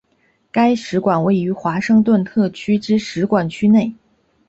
[0.51, 3.93] 该使馆位于华盛顿特区之使馆区内。